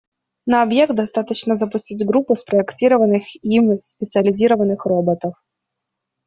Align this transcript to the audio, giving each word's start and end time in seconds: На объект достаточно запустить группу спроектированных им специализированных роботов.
На 0.47 0.63
объект 0.63 0.95
достаточно 0.95 1.53
запустить 1.55 2.03
группу 2.03 2.35
спроектированных 2.35 3.35
им 3.45 3.79
специализированных 3.79 4.87
роботов. 4.87 5.35